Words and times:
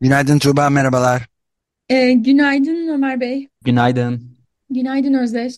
Günaydın 0.00 0.38
Tuğba, 0.38 0.70
merhabalar. 0.70 1.22
Ee, 1.88 2.12
günaydın 2.12 2.88
Ömer 2.88 3.20
Bey. 3.20 3.48
Günaydın. 3.64 4.38
Günaydın 4.70 5.14
Özdeş. 5.14 5.54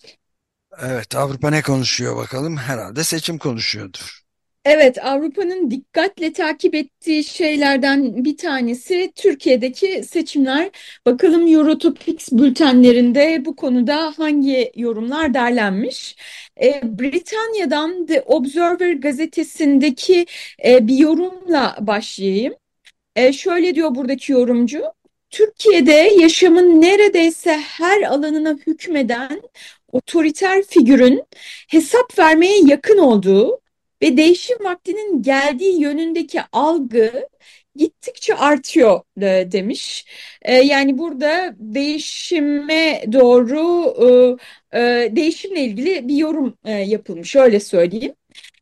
Evet, 0.82 1.16
Avrupa 1.16 1.50
ne 1.50 1.62
konuşuyor 1.62 2.16
bakalım? 2.16 2.56
Herhalde 2.56 3.04
seçim 3.04 3.38
konuşuyordur. 3.38 4.20
Evet, 4.64 5.04
Avrupa'nın 5.04 5.70
dikkatle 5.70 6.32
takip 6.32 6.74
ettiği 6.74 7.24
şeylerden 7.24 8.24
bir 8.24 8.36
tanesi 8.36 9.12
Türkiye'deki 9.16 10.04
seçimler. 10.04 10.70
Bakalım 11.06 11.54
Eurotopics 11.54 12.32
bültenlerinde 12.32 13.42
bu 13.44 13.56
konuda 13.56 14.12
hangi 14.16 14.72
yorumlar 14.76 15.34
derlenmiş? 15.34 16.16
Ee, 16.62 16.80
Britanya'dan 16.84 18.06
The 18.06 18.22
Observer 18.22 18.92
gazetesindeki 18.92 20.26
e, 20.66 20.86
bir 20.86 20.98
yorumla 20.98 21.76
başlayayım. 21.80 22.54
E, 23.16 23.32
şöyle 23.32 23.74
diyor 23.74 23.94
buradaki 23.94 24.32
yorumcu. 24.32 24.82
Türkiye'de 25.30 25.92
yaşamın 25.92 26.80
neredeyse 26.80 27.56
her 27.56 28.02
alanına 28.02 28.58
hükmeden 28.66 29.42
otoriter 29.92 30.62
figürün 30.62 31.22
hesap 31.68 32.18
vermeye 32.18 32.60
yakın 32.66 32.98
olduğu 32.98 33.60
ve 34.02 34.16
değişim 34.16 34.64
vaktinin 34.64 35.22
geldiği 35.22 35.80
yönündeki 35.80 36.40
algı 36.52 37.28
gittikçe 37.76 38.34
artıyor 38.34 39.00
e, 39.22 39.52
demiş. 39.52 40.06
E, 40.42 40.54
yani 40.54 40.98
burada 40.98 41.54
değişime 41.58 43.04
doğru 43.12 44.38
e, 44.72 44.80
e, 44.80 45.16
değişimle 45.16 45.60
ilgili 45.60 46.08
bir 46.08 46.16
yorum 46.16 46.58
yapılmış 46.86 47.36
öyle 47.36 47.60
söyleyeyim. 47.60 48.14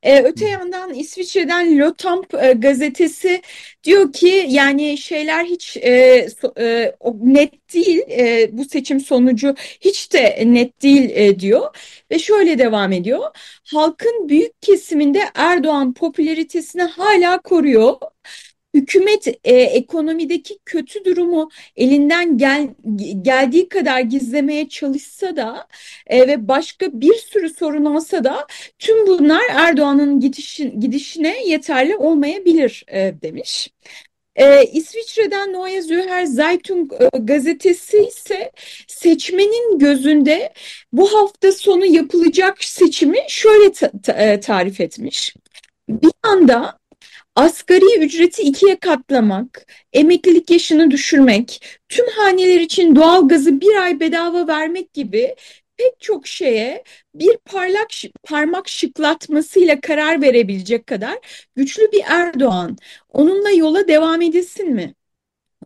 E, 0.03 0.23
öte 0.23 0.49
yandan 0.49 0.95
İsviçre'den 0.95 1.79
Le 1.79 1.93
Temps 1.99 2.35
e, 2.43 2.53
gazetesi 2.53 3.43
diyor 3.85 4.13
ki 4.13 4.47
yani 4.49 4.99
şeyler 4.99 5.45
hiç 5.45 5.77
e, 5.77 6.29
so, 6.41 6.53
e, 6.59 6.97
net 7.23 7.75
değil 7.75 8.01
e, 8.11 8.49
bu 8.59 8.65
seçim 8.65 9.01
sonucu 9.01 9.55
hiç 9.81 10.13
de 10.13 10.43
net 10.47 10.83
değil 10.83 11.11
e, 11.15 11.39
diyor 11.39 11.77
ve 12.11 12.19
şöyle 12.19 12.59
devam 12.59 12.93
ediyor. 12.93 13.25
Halkın 13.65 14.29
büyük 14.29 14.63
kesiminde 14.63 15.23
Erdoğan 15.35 15.95
popülaritesini 15.95 16.83
hala 16.83 17.39
koruyor 17.39 17.97
hükümet 18.75 19.27
e, 19.45 19.55
ekonomideki 19.55 20.59
kötü 20.65 21.05
durumu 21.05 21.51
elinden 21.77 22.39
gel, 22.39 22.69
geldiği 23.23 23.69
kadar 23.69 24.01
gizlemeye 24.01 24.69
çalışsa 24.69 25.37
da 25.37 25.67
e, 26.07 26.29
ve 26.29 26.49
başka 26.49 27.01
bir 27.01 27.15
sürü 27.15 27.51
sorun 27.51 27.85
olsa 27.85 28.25
da 28.25 28.47
tüm 28.79 29.07
bunlar 29.07 29.43
Erdoğan'ın 29.51 30.21
gidişi, 30.21 30.81
gidişine 30.81 31.45
yeterli 31.47 31.97
olmayabilir 31.97 32.85
e, 32.93 33.15
demiş. 33.23 33.69
Ee, 34.39 34.65
İsviçre'den 34.73 35.53
Neue 35.53 35.83
Zürcher 35.83 36.25
Zeitung 36.25 36.93
e, 36.93 37.19
gazetesi 37.19 37.99
ise 37.99 38.53
seçmenin 38.89 39.79
gözünde 39.79 40.53
bu 40.93 41.15
hafta 41.15 41.53
sonu 41.53 41.87
yapılacak 41.87 42.65
seçimi 42.65 43.19
şöyle 43.29 43.73
ta 43.73 43.91
ta 44.03 44.13
e, 44.13 44.41
tarif 44.41 44.81
etmiş. 44.81 45.35
Bir 45.89 46.13
anda 46.23 46.79
asgari 47.39 47.99
ücreti 48.05 48.43
ikiye 48.43 48.77
katlamak, 48.79 49.67
emeklilik 49.93 50.51
yaşını 50.51 50.91
düşürmek, 50.91 51.65
tüm 51.89 52.07
haneler 52.07 52.61
için 52.61 52.97
doğalgazı 52.97 53.61
bir 53.61 53.77
ay 53.83 54.01
bedava 54.01 54.47
vermek 54.47 54.95
gibi 54.95 55.35
pek 55.77 56.01
çok 56.01 56.27
şeye 56.27 56.85
bir 57.15 57.37
parlak 57.45 57.89
parmak 58.25 58.69
şıklatmasıyla 58.69 59.81
karar 59.81 60.23
verebilecek 60.23 60.87
kadar 60.87 61.19
güçlü 61.57 61.93
bir 61.93 62.03
Erdoğan. 62.09 62.77
Onunla 63.09 63.51
yola 63.51 63.89
devam 63.89 64.23
edilsin 64.23 64.71
mi? 64.75 64.95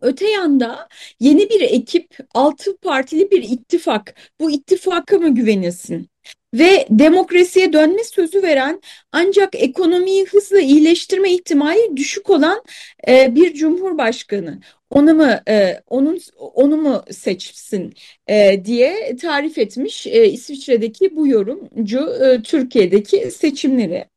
Öte 0.01 0.29
yanda 0.29 0.89
yeni 1.19 1.49
bir 1.49 1.61
ekip, 1.61 2.17
altı 2.33 2.77
partili 2.77 3.31
bir 3.31 3.43
ittifak. 3.43 4.15
Bu 4.39 4.51
ittifaka 4.51 5.17
mı 5.17 5.35
güvenilsin? 5.35 6.12
Ve 6.53 6.87
demokrasiye 6.89 7.73
dönme 7.73 8.03
sözü 8.03 8.43
veren 8.43 8.81
ancak 9.11 9.55
ekonomiyi 9.55 10.25
hızla 10.25 10.59
iyileştirme 10.59 11.31
ihtimali 11.31 11.97
düşük 11.97 12.29
olan 12.29 12.63
e, 13.07 13.35
bir 13.35 13.53
cumhurbaşkanı 13.53 14.59
onu 14.89 15.13
mu 15.13 15.27
e, 15.49 15.81
onun 15.89 16.19
onu 16.37 16.77
mu 16.77 17.03
seçsin 17.11 17.93
e, 18.27 18.65
diye 18.65 19.15
tarif 19.15 19.57
etmiş 19.57 20.07
e, 20.07 20.29
İsviçre'deki 20.29 21.15
bu 21.15 21.27
yorumcu 21.27 21.99
e, 22.23 22.41
Türkiye'deki 22.41 23.31
seçimleri. 23.31 24.12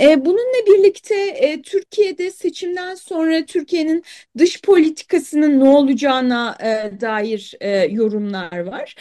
E, 0.00 0.24
bununla 0.24 0.66
birlikte 0.66 1.14
e, 1.14 1.62
Türkiye'de 1.62 2.30
seçimden 2.30 2.94
sonra 2.94 3.46
Türkiye'nin 3.46 4.04
dış 4.38 4.62
politikasının 4.62 5.60
ne 5.60 5.68
olacağına 5.68 6.56
e, 6.60 7.00
dair 7.00 7.54
yorumlar 7.90 8.58
var. 8.58 8.94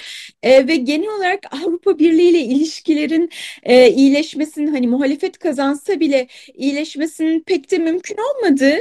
Ve 0.43 0.75
genel 0.75 1.09
olarak 1.17 1.39
Avrupa 1.51 1.99
Birliği 1.99 2.29
ile 2.29 2.39
ilişkilerin 2.39 3.29
iyileşmesinin 3.95 4.67
hani 4.67 4.87
muhalefet 4.87 5.37
kazansa 5.37 5.99
bile 5.99 6.27
iyileşmesinin 6.53 7.39
pek 7.39 7.71
de 7.71 7.77
mümkün 7.77 8.17
olmadığı 8.17 8.77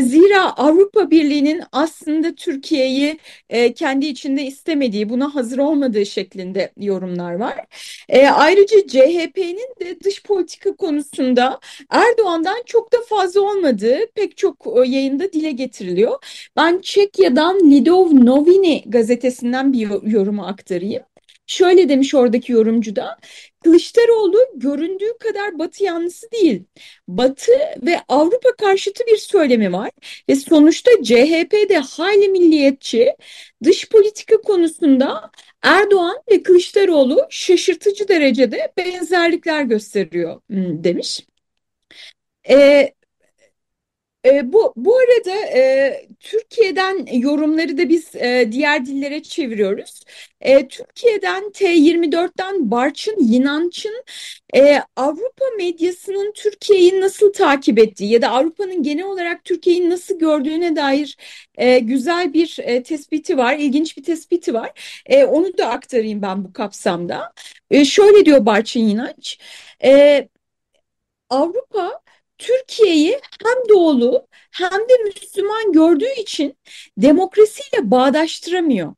zira 0.00 0.56
Avrupa 0.56 1.10
Birliği'nin 1.10 1.62
aslında 1.72 2.34
Türkiye'yi 2.34 3.18
kendi 3.74 4.06
içinde 4.06 4.42
istemediği 4.42 5.08
buna 5.08 5.34
hazır 5.34 5.58
olmadığı 5.58 6.06
şeklinde 6.06 6.72
yorumlar 6.76 7.34
var. 7.34 7.66
Ayrıca 8.34 8.86
CHP'nin 8.86 9.74
de 9.80 10.00
dış 10.00 10.22
politika 10.22 10.76
konusunda 10.76 11.43
da 11.44 11.60
Erdoğan'dan 11.90 12.62
çok 12.66 12.92
da 12.92 12.96
fazla 13.08 13.40
olmadığı 13.40 13.98
pek 14.14 14.36
çok 14.36 14.66
e, 14.76 14.88
yayında 14.88 15.32
dile 15.32 15.50
getiriliyor. 15.50 16.14
Ben 16.56 16.80
Çekya'dan 16.80 17.70
Lidov 17.70 18.08
Novini 18.26 18.82
gazetesinden 18.86 19.72
bir 19.72 20.10
yorumu 20.10 20.46
aktarayım. 20.46 21.02
Şöyle 21.46 21.88
demiş 21.88 22.14
oradaki 22.14 22.52
yorumcu 22.52 22.96
da 22.96 23.16
Kılıçdaroğlu 23.64 24.38
göründüğü 24.54 25.18
kadar 25.20 25.58
Batı 25.58 25.84
yanlısı 25.84 26.30
değil. 26.32 26.64
Batı 27.08 27.52
ve 27.82 28.00
Avrupa 28.08 28.52
karşıtı 28.58 29.04
bir 29.06 29.16
söylemi 29.16 29.72
var 29.72 29.90
ve 30.28 30.36
sonuçta 30.36 30.90
CHP'de 31.02 31.78
hayli 31.78 32.28
milliyetçi 32.28 33.14
dış 33.64 33.88
politika 33.88 34.36
konusunda 34.36 35.30
Erdoğan 35.62 36.16
ve 36.30 36.42
Kılıçdaroğlu 36.42 37.26
şaşırtıcı 37.30 38.08
derecede 38.08 38.72
benzerlikler 38.76 39.62
gösteriyor 39.62 40.40
demiş. 40.50 41.20
E, 42.48 42.94
e, 44.24 44.52
bu 44.52 44.72
bu 44.76 44.96
arada 44.98 45.30
e, 45.58 46.06
Türkiye'den 46.20 47.06
yorumları 47.12 47.78
da 47.78 47.88
biz 47.88 48.14
e, 48.16 48.48
diğer 48.52 48.86
dillere 48.86 49.22
çeviriyoruz. 49.22 50.00
E, 50.40 50.68
Türkiye'den 50.68 51.50
T24'ten 51.52 52.70
Barçın 52.70 53.16
Yinanç'ın 53.20 54.04
e, 54.56 54.82
Avrupa 54.96 55.44
medyasının 55.58 56.32
Türkiye'yi 56.32 57.00
nasıl 57.00 57.32
takip 57.32 57.78
ettiği 57.78 58.12
ya 58.12 58.22
da 58.22 58.30
Avrupa'nın 58.30 58.82
genel 58.82 59.04
olarak 59.04 59.44
Türkiye'yi 59.44 59.90
nasıl 59.90 60.18
gördüğüne 60.18 60.76
dair 60.76 61.16
e, 61.58 61.78
güzel 61.78 62.32
bir 62.32 62.56
e, 62.62 62.82
tespiti 62.82 63.38
var, 63.38 63.56
ilginç 63.58 63.96
bir 63.96 64.02
tespiti 64.02 64.54
var. 64.54 64.72
E, 65.06 65.24
onu 65.24 65.58
da 65.58 65.68
aktarayım 65.68 66.22
ben 66.22 66.44
bu 66.44 66.52
kapsamda. 66.52 67.32
E, 67.70 67.84
şöyle 67.84 68.24
diyor 68.26 68.46
Barçın 68.46 68.80
Yinanç. 68.80 69.38
E, 69.84 70.28
Avrupa 71.30 72.00
Türkiye'yi 72.44 73.20
hem 73.44 73.68
doğulu 73.68 74.26
hem 74.50 74.80
de 74.88 74.96
Müslüman 75.04 75.72
gördüğü 75.72 76.12
için 76.20 76.56
demokrasiyle 76.98 77.90
bağdaştıramıyor. 77.90 78.94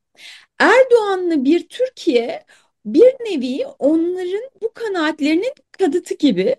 Erdoğanlı 0.58 1.44
bir 1.44 1.68
Türkiye 1.68 2.44
bir 2.84 3.04
nevi 3.04 3.66
onların 3.78 4.50
bu 4.62 4.72
kanaatlerinin 4.74 5.52
kadıtı 5.78 6.14
gibi. 6.14 6.56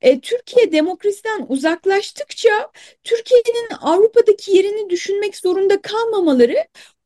E, 0.00 0.20
Türkiye 0.20 0.72
demokrasiden 0.72 1.46
uzaklaştıkça 1.48 2.70
Türkiye'nin 3.04 3.68
Avrupa'daki 3.80 4.56
yerini 4.56 4.90
düşünmek 4.90 5.36
zorunda 5.36 5.82
kalmamaları 5.82 6.56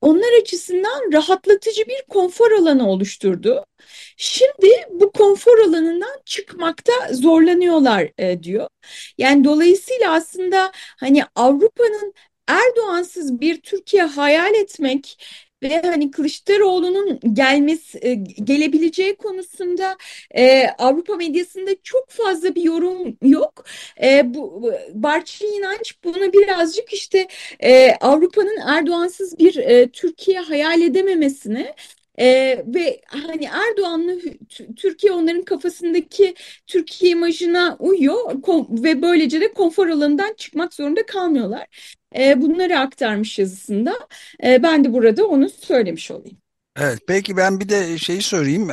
onlar 0.06 0.41
açısından 0.41 1.12
rahatlatıcı 1.12 1.82
bir 1.87 2.03
konfor 2.08 2.50
alanı 2.50 2.91
oluşturdu. 2.91 3.64
Şimdi 4.17 4.69
bu 4.91 5.12
konfor 5.12 5.58
alanından 5.58 6.20
çıkmakta 6.25 6.93
zorlanıyorlar 7.12 8.08
e, 8.19 8.43
diyor. 8.43 8.69
Yani 9.19 9.44
dolayısıyla 9.44 10.12
aslında 10.12 10.73
hani 10.75 11.25
Avrupa'nın 11.35 12.14
Erdoğansız 12.49 13.41
bir 13.41 13.61
Türkiye 13.61 14.03
hayal 14.03 14.55
etmek 14.55 15.25
ve 15.62 15.81
hani 15.81 16.11
Kılıçdaroğlu'nun 16.11 17.20
gelmesi 17.32 17.99
e, 18.03 18.14
gelebileceği 18.14 19.17
konusunda 19.17 19.97
e, 20.31 20.67
Avrupa 20.79 21.17
medyasında 21.17 21.70
çok 21.82 22.11
fazla 22.11 22.55
bir 22.55 22.62
yorum 22.62 23.17
yok. 23.23 23.64
E, 24.03 24.35
bu 24.35 24.73
Barçın 24.94 25.47
İnanç 25.47 25.97
bunu 26.05 26.32
birazcık 26.32 26.93
işte 26.93 27.29
e, 27.61 27.93
Avrupa'nın 28.00 28.56
Erdoğansız 28.67 29.38
bir 29.38 29.56
e, 29.56 29.88
Türkiye 29.91 30.41
hayal 30.41 30.82
edememesini 30.82 31.75
ee, 32.18 32.64
ve 32.66 33.00
hani 33.06 33.44
Erdoğan'lı 33.44 34.20
Türkiye 34.76 35.12
onların 35.12 35.42
kafasındaki 35.42 36.34
Türkiye 36.66 37.12
imajına 37.12 37.76
uyuyor 37.78 38.16
ve 38.70 39.02
böylece 39.02 39.40
de 39.40 39.52
konfor 39.52 39.88
alanından 39.88 40.34
çıkmak 40.36 40.74
zorunda 40.74 41.06
kalmıyorlar. 41.06 41.66
Ee, 42.18 42.42
bunları 42.42 42.78
aktarmış 42.78 43.38
yazısında. 43.38 43.94
Ee, 44.44 44.62
ben 44.62 44.84
de 44.84 44.92
burada 44.92 45.26
onu 45.26 45.50
söylemiş 45.50 46.10
olayım. 46.10 46.36
Evet, 46.78 46.98
peki 47.08 47.36
ben 47.36 47.60
bir 47.60 47.68
de 47.68 47.98
şeyi 47.98 48.22
sorayım. 48.22 48.70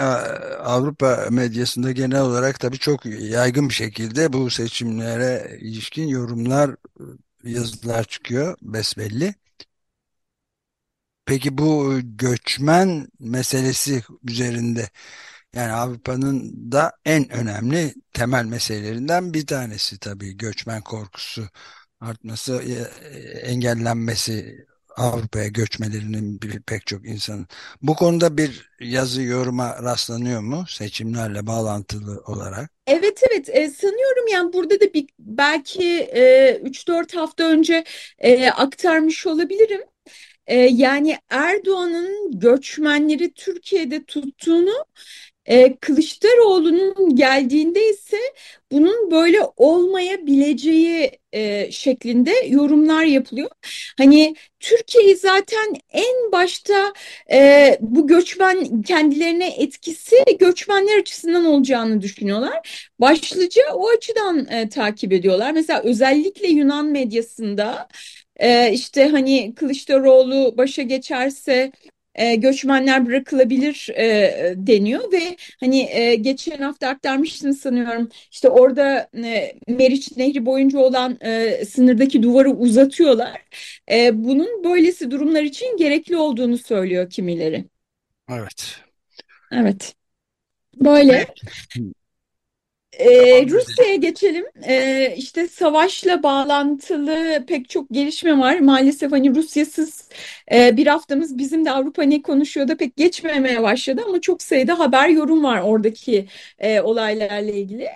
Avrupa 0.59 1.27
medyasında 1.31 1.91
genel 1.91 2.21
olarak 2.21 2.59
tabii 2.59 2.77
çok 2.77 3.05
yaygın 3.05 3.69
bir 3.69 3.73
şekilde 3.73 4.33
bu 4.33 4.49
seçimlere 4.49 5.57
ilişkin 5.61 6.07
yorumlar, 6.07 6.75
yazılar 7.43 8.03
çıkıyor 8.03 8.57
besbelli. 8.61 9.35
Peki 11.25 11.57
bu 11.57 11.99
göçmen 12.03 13.07
meselesi 13.19 14.03
üzerinde 14.29 14.89
yani 15.55 15.71
Avrupa'nın 15.71 16.53
da 16.71 16.91
en 17.05 17.29
önemli 17.29 17.93
temel 18.13 18.45
meselelerinden 18.45 19.33
bir 19.33 19.47
tanesi 19.47 19.99
tabii 19.99 20.37
göçmen 20.37 20.81
korkusu 20.81 21.43
artması, 22.01 22.61
e, 22.63 22.73
engellenmesi 23.39 24.65
Avrupa'ya 24.97 25.47
göçmelerinin 25.47 26.41
bir, 26.41 26.61
pek 26.61 26.87
çok 26.87 27.05
insanın. 27.07 27.47
Bu 27.81 27.95
konuda 27.95 28.37
bir 28.37 28.69
yazı 28.79 29.21
yoruma 29.21 29.83
rastlanıyor 29.83 30.41
mu 30.41 30.65
seçimlerle 30.67 31.47
bağlantılı 31.47 32.23
olarak? 32.25 32.71
Evet 32.87 33.21
evet 33.31 33.49
e, 33.49 33.69
sanıyorum 33.69 34.27
yani 34.31 34.53
burada 34.53 34.79
da 34.79 34.93
bir 34.93 35.07
belki 35.19 35.99
e, 35.99 36.53
3-4 36.63 37.15
hafta 37.15 37.43
önce 37.43 37.83
e, 38.19 38.49
aktarmış 38.49 39.27
olabilirim. 39.27 39.81
E, 40.47 40.55
yani 40.57 41.17
Erdoğan'ın 41.29 42.39
göçmenleri 42.39 43.33
Türkiye'de 43.33 44.03
tuttuğunu 44.03 44.85
e, 45.45 45.75
Kılıçdaroğlu'nun 45.75 47.15
geldiğinde 47.15 47.89
ise 47.89 48.17
bunun 48.71 49.11
böyle 49.11 49.39
olmayabileceği 49.57 51.11
e, 51.33 51.71
şeklinde 51.71 52.31
yorumlar 52.47 53.03
yapılıyor. 53.03 53.49
Hani 53.97 54.35
Türkiye'yi 54.59 55.15
zaten 55.15 55.75
en 55.93 56.31
başta 56.31 56.93
e, 57.31 57.77
bu 57.81 58.07
göçmen 58.07 58.81
kendilerine 58.81 59.47
etkisi 59.47 60.15
göçmenler 60.39 60.99
açısından 60.99 61.45
olacağını 61.45 62.01
düşünüyorlar. 62.01 62.89
Başlıca 62.99 63.61
o 63.73 63.89
açıdan 63.89 64.47
e, 64.51 64.69
takip 64.69 65.13
ediyorlar. 65.13 65.51
Mesela 65.51 65.81
özellikle 65.83 66.47
Yunan 66.47 66.85
medyasında 66.85 67.87
e, 68.37 68.71
işte 68.73 69.07
hani 69.07 69.55
Kılıçdaroğlu 69.55 70.57
başa 70.57 70.81
geçerse 70.81 71.71
e, 72.15 72.35
göçmenler 72.35 73.05
bırakılabilir 73.05 73.89
e, 73.97 74.53
deniyor 74.57 75.11
ve 75.11 75.37
hani 75.59 75.79
e, 75.91 76.15
geçen 76.15 76.57
hafta 76.57 76.87
aktarmıştınız 76.87 77.59
sanıyorum 77.59 78.09
işte 78.31 78.49
orada 78.49 79.09
e, 79.23 79.53
Meriç 79.67 80.17
Nehri 80.17 80.45
boyunca 80.45 80.79
olan 80.79 81.17
e, 81.21 81.65
sınırdaki 81.65 82.23
duvarı 82.23 82.49
uzatıyorlar. 82.51 83.41
E, 83.91 84.23
bunun 84.23 84.63
böylesi 84.63 85.11
durumlar 85.11 85.43
için 85.43 85.77
gerekli 85.77 86.17
olduğunu 86.17 86.57
söylüyor 86.57 87.09
kimileri. 87.09 87.65
Evet. 88.29 88.77
Evet. 89.51 89.95
Böyle. 90.75 91.27
Ee, 92.99 93.45
Rusya'ya 93.49 93.95
geçelim. 93.95 94.45
Ee, 94.67 95.13
işte 95.17 95.47
savaşla 95.47 96.23
bağlantılı 96.23 97.45
pek 97.47 97.69
çok 97.69 97.89
gelişme 97.89 98.39
var. 98.39 98.59
Maalesef 98.59 99.11
hani 99.11 99.35
Rusyasız 99.35 100.09
e, 100.51 100.77
bir 100.77 100.87
haftamız 100.87 101.37
bizim 101.37 101.65
de 101.65 101.71
Avrupa 101.71 102.03
ne 102.03 102.21
konuşuyor 102.21 102.67
da 102.67 102.77
pek 102.77 102.97
geçmemeye 102.97 103.63
başladı 103.63 104.01
ama 104.07 104.21
çok 104.21 104.41
sayıda 104.41 104.79
haber 104.79 105.09
yorum 105.09 105.43
var 105.43 105.61
oradaki 105.61 106.27
e, 106.59 106.81
olaylarla 106.81 107.51
ilgili. 107.51 107.89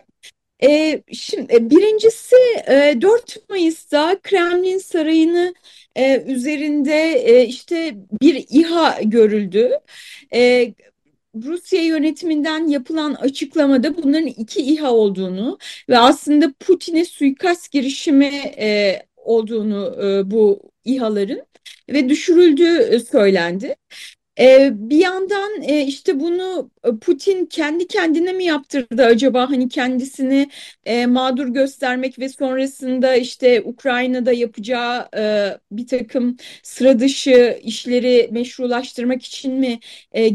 E, 0.63 1.01
şimdi 1.13 1.55
e, 1.55 1.69
birincisi 1.69 2.35
e, 2.67 3.01
4 3.01 3.49
Mayıs'ta 3.49 4.19
Kremlin 4.23 4.77
Sarayı'nı 4.77 5.53
e, 5.95 6.21
üzerinde 6.27 7.13
e, 7.13 7.45
işte 7.45 7.95
bir 8.21 8.45
İHA 8.49 9.01
görüldü. 9.01 9.71
E, 10.33 10.73
Rusya 11.45 11.84
yönetiminden 11.84 12.68
yapılan 12.68 13.13
açıklamada 13.13 13.98
bunların 13.98 14.28
iki 14.28 14.62
İHA 14.62 14.92
olduğunu 14.92 15.57
ve 15.89 15.98
aslında 15.98 16.54
Putin'e 16.60 17.06
suikast 17.06 17.72
girişimi 17.72 18.25
e, 18.60 19.00
olduğunu 19.16 19.95
e, 20.04 20.31
bu 20.31 20.72
İHA'ların 20.86 21.42
ve 21.89 22.10
düşürüldüğü 22.10 23.00
söylendi. 23.12 23.75
Ee, 24.39 24.69
bir 24.74 24.98
yandan 24.98 25.62
e, 25.63 25.81
işte 25.86 26.19
bunu 26.19 26.72
e, 26.84 26.89
Putin 27.01 27.45
kendi 27.45 27.88
kendine 27.88 28.34
mi 28.34 28.44
yaptırdı 28.44 29.04
acaba 29.06 29.50
hani 29.50 29.69
kendisini 29.69 30.50
e, 30.86 31.06
mağdur 31.06 31.48
göstermek 31.48 32.19
ve 32.19 32.30
sonrasında 32.30 33.16
işte 33.16 33.62
Ukrayna'da 33.62 34.31
yapacağı 34.34 35.10
bir 35.72 35.88
takım 35.88 36.38
sıra 36.63 37.00
dışı 37.00 37.60
işleri 37.63 38.30
meşrulaştırmak 38.31 39.24
için 39.25 39.54
mi 39.54 39.80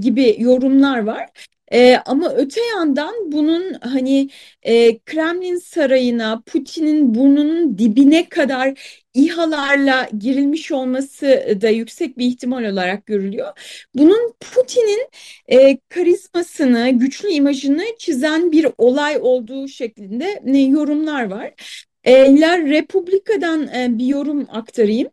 gibi 0.01 0.37
yorumlar 0.39 0.99
var. 0.99 1.29
E, 1.73 1.97
ama 2.07 2.35
öte 2.35 2.61
yandan 2.61 3.33
bunun 3.33 3.73
hani 3.73 4.29
e, 4.63 4.99
Kremlin 4.99 5.57
sarayına 5.57 6.43
Putin'in 6.47 7.15
burnunun 7.15 7.79
dibine 7.79 8.29
kadar 8.29 9.03
İHA'larla 9.15 10.09
girilmiş 10.19 10.73
olması 10.73 11.59
da 11.63 11.69
yüksek 11.69 12.19
bir 12.19 12.27
ihtimal 12.27 12.65
olarak 12.65 13.07
görülüyor. 13.07 13.49
Bunun 13.95 14.35
Putin'in 14.41 15.09
e, 15.49 15.79
karizmasını, 15.89 16.91
güçlü 16.91 17.29
imajını 17.29 17.85
çizen 17.99 18.53
bir 18.53 18.67
olay 18.79 19.19
olduğu 19.21 19.69
şeklinde 19.69 20.43
e, 20.47 20.59
yorumlar 20.59 21.31
var. 21.31 21.53
E, 22.05 22.41
La 22.41 22.59
Republica'dan 22.59 23.69
e, 23.69 23.99
bir 23.99 24.07
yorum 24.07 24.47
aktarayım. 24.51 25.09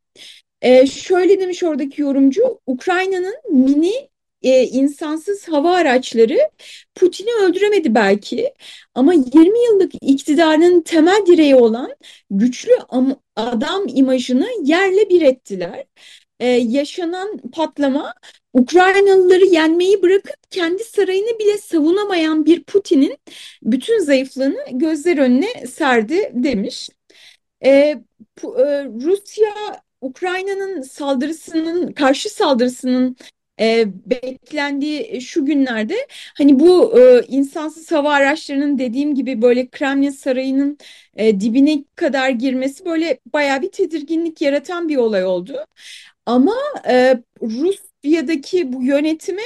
E, 0.62 0.88
şöyle 0.88 1.40
demiş 1.40 1.64
oradaki 1.64 2.02
yorumcu, 2.02 2.60
Ukrayna'nın 2.68 3.36
mini 3.52 4.10
e, 4.44 4.64
insansız 4.64 5.48
hava 5.48 5.72
araçları 5.76 6.38
Putin'i 6.96 7.44
öldüremedi 7.44 7.96
belki 7.96 8.54
ama 8.96 9.14
20 9.14 9.66
yıllık 9.66 9.92
iktidarın 10.02 10.82
temel 10.82 11.26
direği 11.26 11.56
olan 11.56 11.96
güçlü 12.32 12.72
adam 13.36 13.84
imajını 13.88 14.48
yerle 14.64 15.10
bir 15.10 15.22
ettiler. 15.22 15.86
Ee, 16.40 16.48
yaşanan 16.48 17.38
patlama 17.38 18.14
Ukraynalıları 18.54 19.46
yenmeyi 19.46 20.02
bırakıp 20.02 20.52
kendi 20.52 20.84
sarayını 20.84 21.40
bile 21.40 21.58
savunamayan 21.58 22.46
bir 22.46 22.64
Putin'in 22.64 23.18
bütün 23.64 24.00
zayıflığını 24.00 24.66
gözler 24.72 25.18
önüne 25.18 25.68
serdi 25.68 26.32
demiş. 26.34 26.90
Ee, 27.66 28.04
Rusya 29.04 29.82
Ukrayna'nın 30.02 30.82
saldırısının 30.82 31.92
karşı 31.92 32.30
saldırısının 32.30 33.16
e, 33.60 33.86
beklendiği 34.06 35.22
şu 35.22 35.46
günlerde 35.46 36.08
hani 36.38 36.60
bu 36.60 37.00
e, 37.00 37.22
insansız 37.28 37.92
hava 37.92 38.14
araçlarının 38.14 38.80
dediğim 38.80 39.16
gibi 39.16 39.42
böyle 39.42 39.68
Kremlin 39.70 40.10
Sarayı'nın 40.10 40.78
e, 41.16 41.40
dibine 41.40 41.84
kadar 41.96 42.30
girmesi 42.30 42.86
böyle 42.86 43.20
baya 43.34 43.62
bir 43.62 43.72
tedirginlik 43.72 44.42
yaratan 44.42 44.90
bir 44.90 44.98
olay 44.98 45.26
oldu. 45.26 45.66
Ama 46.26 46.56
e, 46.90 47.18
Rusya'daki 47.42 48.74
bu 48.74 48.84
yönetime 48.84 49.42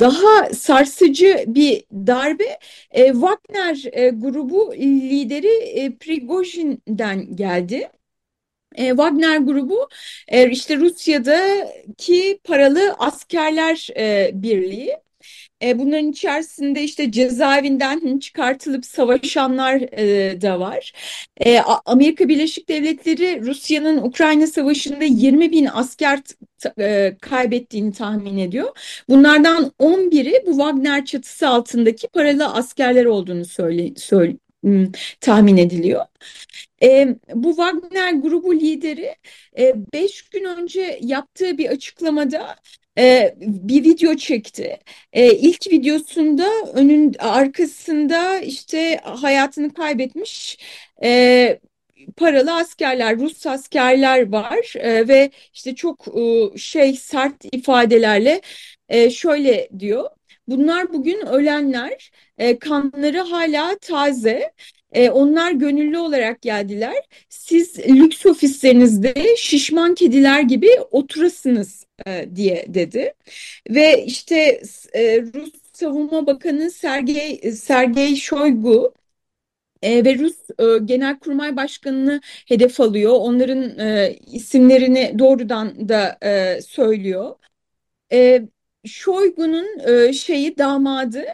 daha 0.00 0.54
sarsıcı 0.54 1.44
bir 1.46 1.84
darbe 1.92 2.58
e, 2.90 3.12
Wagner 3.12 3.84
e, 3.92 4.08
grubu 4.10 4.74
lideri 4.74 5.48
e, 5.48 5.96
Prigojin'den 5.96 7.36
geldi. 7.36 7.88
E, 8.74 8.88
Wagner 8.88 9.36
grubu 9.38 9.88
e, 10.28 10.50
işte 10.50 10.76
Rusya'daki 10.76 12.40
paralı 12.44 12.94
askerler 12.98 13.88
e, 13.96 14.30
birliği. 14.34 14.96
E, 15.62 15.78
bunların 15.78 16.10
içerisinde 16.10 16.82
işte 16.82 17.12
cezaevinden 17.12 18.18
çıkartılıp 18.18 18.86
savaşanlar 18.86 19.74
e, 19.98 20.40
da 20.42 20.60
var. 20.60 20.92
E, 21.46 21.58
Amerika 21.86 22.28
Birleşik 22.28 22.68
Devletleri 22.68 23.46
Rusya'nın 23.46 23.96
Ukrayna 24.02 24.46
Savaşı'nda 24.46 25.04
20 25.04 25.52
bin 25.52 25.68
asker 25.72 26.20
e, 26.78 27.16
kaybettiğini 27.20 27.92
tahmin 27.92 28.38
ediyor. 28.38 28.68
Bunlardan 29.08 29.72
11'i 29.78 30.46
bu 30.46 30.50
Wagner 30.50 31.04
çatısı 31.04 31.48
altındaki 31.48 32.08
paralı 32.08 32.46
askerler 32.46 33.04
olduğunu 33.04 33.44
söyle, 33.44 33.94
söyle 33.96 34.36
tahmin 35.20 35.56
ediliyor. 35.56 36.04
E, 36.82 37.08
bu 37.34 37.48
Wagner 37.56 38.12
grubu 38.12 38.54
lideri 38.54 39.16
5 39.92 40.22
e, 40.22 40.38
gün 40.38 40.44
önce 40.44 40.98
yaptığı 41.02 41.58
bir 41.58 41.68
açıklamada 41.70 42.56
e, 42.98 43.34
bir 43.40 43.84
video 43.84 44.16
çekti. 44.16 44.78
E, 45.12 45.32
ilk 45.34 45.66
videosunda 45.72 46.48
önün 46.74 47.14
arkasında 47.18 48.38
işte 48.40 49.00
hayatını 49.04 49.74
kaybetmiş 49.74 50.58
e, 51.04 51.60
paralı 52.16 52.54
askerler, 52.54 53.18
Rus 53.18 53.46
askerler 53.46 54.32
var 54.32 54.72
e, 54.76 55.08
ve 55.08 55.30
işte 55.54 55.74
çok 55.74 56.08
e, 56.18 56.58
şey 56.58 56.96
sert 56.96 57.44
ifadelerle 57.52 58.40
e, 58.88 59.10
şöyle 59.10 59.68
diyor. 59.78 60.10
Bunlar 60.48 60.92
bugün 60.92 61.26
ölenler, 61.26 62.10
e, 62.38 62.58
kanları 62.58 63.18
hala 63.20 63.78
taze. 63.78 64.52
E, 64.92 65.10
onlar 65.10 65.52
gönüllü 65.52 65.98
olarak 65.98 66.42
geldiler. 66.42 66.96
Siz 67.28 67.78
lüks 67.78 68.26
ofislerinizde 68.26 69.36
şişman 69.36 69.94
kediler 69.94 70.40
gibi 70.40 70.68
oturasınız 70.90 71.86
e, 72.06 72.28
diye 72.36 72.64
dedi. 72.68 73.14
Ve 73.70 74.04
işte 74.04 74.62
e, 74.92 75.22
Rus 75.22 75.52
Savunma 75.72 76.26
Bakanı 76.26 76.70
Sergey 76.70 77.52
Sergey 77.52 78.16
Shoigu 78.16 78.94
e, 79.82 80.04
ve 80.04 80.18
Rus 80.18 80.36
e, 80.58 80.84
Genelkurmay 80.84 81.56
Başkanı'nı 81.56 82.20
hedef 82.48 82.80
alıyor. 82.80 83.12
Onların 83.12 83.78
e, 83.78 84.16
isimlerini 84.32 85.14
doğrudan 85.18 85.88
da 85.88 86.18
e, 86.22 86.62
söylüyor. 86.62 87.34
E, 88.12 88.42
Şoygu'nun 88.86 89.66
e, 90.08 90.12
şeyi 90.12 90.58
damadı 90.58 91.24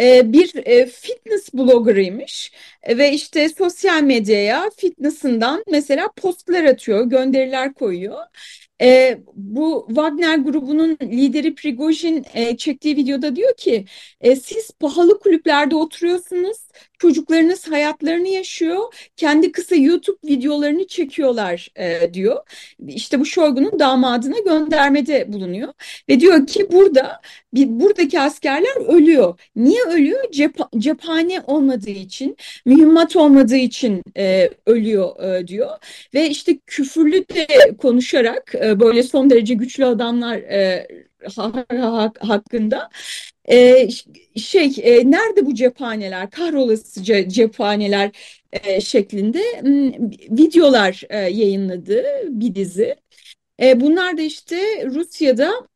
e, 0.00 0.32
bir 0.32 0.66
e, 0.66 0.86
fitness 0.86 1.54
bloggerıymış 1.54 2.52
ve 2.88 3.12
işte 3.12 3.48
sosyal 3.48 4.02
medyaya 4.02 4.70
fitness'ından 4.76 5.64
mesela 5.70 6.12
postlar 6.16 6.64
atıyor, 6.64 7.04
gönderiler 7.06 7.74
koyuyor. 7.74 8.18
E, 8.82 9.18
bu 9.34 9.84
Wagner 9.88 10.38
grubunun 10.38 10.98
lideri 11.02 11.54
Prigojin 11.54 12.24
e, 12.34 12.56
çektiği 12.56 12.96
videoda 12.96 13.36
diyor 13.36 13.56
ki 13.56 13.84
e, 14.20 14.36
siz 14.36 14.70
pahalı 14.70 15.18
kulüplerde 15.20 15.76
oturuyorsunuz, 15.76 16.58
çocuklarınız 16.98 17.70
hayatlarını 17.70 18.28
yaşıyor, 18.28 19.10
kendi 19.16 19.52
kısa 19.52 19.76
YouTube 19.76 20.18
videolarını 20.24 20.86
çekiyorlar 20.86 21.68
e, 21.76 22.14
diyor. 22.14 22.36
İşte 22.88 23.20
bu 23.20 23.26
Şoygu'nun 23.26 23.78
damadına 23.78 24.38
göndermede 24.38 25.32
bulunuyor 25.32 25.72
ve 26.08 26.20
diyor 26.20 26.46
ki 26.46 26.72
burada 26.72 27.20
bir, 27.54 27.68
buradaki 27.68 28.20
askerler 28.20 28.96
ölüyor. 28.96 29.40
Niye 29.56 29.82
ölüyor? 29.84 30.30
Cep, 30.32 30.56
cephane 30.78 31.40
olmadığı 31.46 31.90
için, 31.90 32.36
mühimmat 32.66 33.16
olmadığı 33.16 33.56
için 33.56 34.02
e, 34.16 34.50
ölüyor 34.66 35.22
e, 35.22 35.46
diyor 35.46 35.68
ve 36.14 36.30
işte 36.30 36.58
küfürlü 36.66 37.28
de 37.28 37.46
konuşarak 37.78 38.54
e, 38.54 38.80
böyle 38.80 39.02
son 39.02 39.30
derece 39.30 39.54
güçlü 39.54 39.84
adamlar 39.84 40.36
e, 40.36 40.88
hakkında 42.20 42.90
e, 43.50 43.88
şey 44.36 44.74
e, 44.82 45.10
nerede 45.10 45.46
bu 45.46 45.54
cephaneler 45.54 46.30
kahrolasıca 46.30 47.28
cephaneler 47.28 48.10
e, 48.52 48.80
şeklinde 48.80 49.42
videolar 50.30 51.02
e, 51.10 51.18
yayınladı 51.18 52.04
bir 52.28 52.54
dizi. 52.54 52.96
E, 53.62 53.80
bunlar 53.80 54.18
da 54.18 54.22
işte 54.22 54.86
Rusya'da 54.86 55.68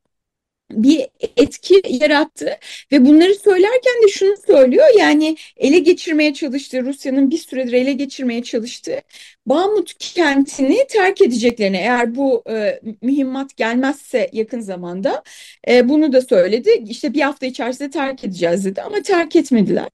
bir 0.72 1.06
etki 1.36 1.82
yarattı 1.88 2.58
ve 2.92 3.06
bunları 3.06 3.34
söylerken 3.34 4.02
de 4.02 4.08
şunu 4.08 4.34
söylüyor 4.46 4.86
yani 4.98 5.36
ele 5.56 5.78
geçirmeye 5.78 6.34
çalıştığı 6.34 6.84
Rusya'nın 6.84 7.30
bir 7.30 7.38
süredir 7.38 7.72
ele 7.72 7.92
geçirmeye 7.92 8.42
çalıştığı 8.42 9.00
Bahmut 9.46 9.94
kentini 9.98 10.86
terk 10.88 11.22
edeceklerini 11.22 11.76
eğer 11.76 12.14
bu 12.14 12.42
e, 12.50 12.80
mühimmat 13.02 13.56
gelmezse 13.56 14.30
yakın 14.32 14.60
zamanda 14.60 15.22
e, 15.68 15.88
bunu 15.88 16.12
da 16.12 16.20
söyledi 16.20 16.70
işte 16.88 17.14
bir 17.14 17.20
hafta 17.20 17.46
içerisinde 17.46 17.90
terk 17.90 18.24
edeceğiz 18.24 18.64
dedi 18.64 18.82
ama 18.82 19.02
terk 19.02 19.36
etmediler. 19.36 19.88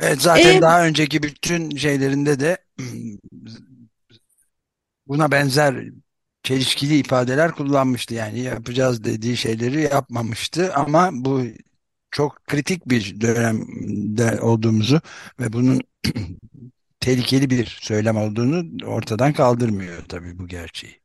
Evet 0.00 0.22
zaten 0.22 0.58
ee, 0.58 0.62
daha 0.62 0.86
önceki 0.86 1.22
bütün 1.22 1.76
şeylerinde 1.76 2.40
de 2.40 2.56
buna 5.06 5.30
benzer 5.30 5.74
çelişkili 6.44 6.98
ifadeler 6.98 7.52
kullanmıştı. 7.52 8.14
Yani 8.14 8.40
yapacağız 8.40 9.04
dediği 9.04 9.36
şeyleri 9.36 9.80
yapmamıştı 9.82 10.74
ama 10.74 11.10
bu 11.12 11.42
çok 12.10 12.44
kritik 12.44 12.88
bir 12.88 13.20
dönemde 13.20 14.40
olduğumuzu 14.40 15.00
ve 15.40 15.52
bunun 15.52 15.80
tehlikeli 17.00 17.50
bir 17.50 17.78
söylem 17.80 18.16
olduğunu 18.16 18.86
ortadan 18.86 19.32
kaldırmıyor 19.32 20.04
tabii 20.08 20.38
bu 20.38 20.48
gerçeği. 20.48 21.00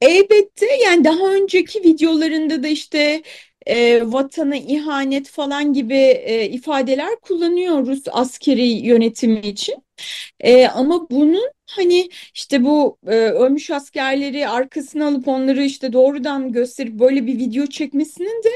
Elbette 0.00 0.66
yani 0.84 1.04
daha 1.04 1.34
önceki 1.34 1.80
videolarında 1.80 2.62
da 2.62 2.68
işte 2.68 3.22
e, 3.66 4.02
vatana 4.12 4.56
ihanet 4.56 5.28
falan 5.28 5.72
gibi 5.72 5.94
e, 5.96 6.46
ifadeler 6.50 7.20
kullanıyor 7.22 7.86
Rus 7.86 8.02
askeri 8.12 8.66
yönetimi 8.68 9.40
için. 9.40 9.84
E, 10.40 10.66
ama 10.68 11.10
bunun 11.10 11.50
hani 11.70 12.08
işte 12.34 12.64
bu 12.64 12.98
e, 13.06 13.10
ölmüş 13.16 13.70
askerleri 13.70 14.48
arkasına 14.48 15.06
alıp 15.08 15.28
onları 15.28 15.62
işte 15.64 15.92
doğrudan 15.92 16.52
gösterip 16.52 16.92
böyle 16.98 17.26
bir 17.26 17.38
video 17.38 17.66
çekmesinin 17.66 18.42
de 18.44 18.50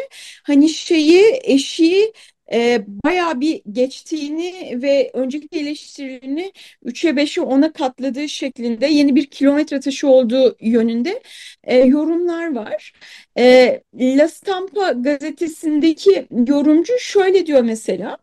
hani 0.44 0.68
şeyi 0.68 1.40
eşiği 1.44 2.12
e, 2.52 2.84
bayağı 3.04 3.40
bir 3.40 3.62
geçtiğini 3.72 4.82
ve 4.82 5.10
önceki 5.14 5.48
eleştirilerini 5.58 6.52
3'e 6.84 7.10
5'e 7.10 7.42
10'a 7.42 7.72
katladığı 7.72 8.28
şeklinde 8.28 8.86
yeni 8.86 9.16
bir 9.16 9.26
kilometre 9.26 9.80
taşı 9.80 10.08
olduğu 10.08 10.56
yönünde 10.60 11.22
e, 11.64 11.76
yorumlar 11.78 12.54
var. 12.54 12.92
E, 13.38 13.80
La 13.94 14.28
Stampa 14.28 14.92
gazetesindeki 14.92 16.26
yorumcu 16.46 16.92
şöyle 16.98 17.46
diyor 17.46 17.62
mesela. 17.62 18.18